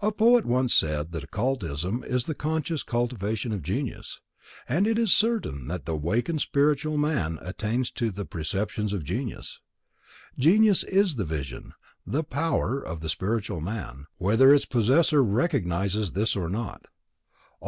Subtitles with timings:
[0.00, 4.18] A poet once said that Occultism is the conscious cultivation of genius;
[4.68, 9.60] and it is certain that the awakened spiritual man attains to the perceptions of genius.
[10.36, 16.34] Genius is the vision, the power, of the spiritual man, whether its possessor recognizes this
[16.34, 16.86] or not.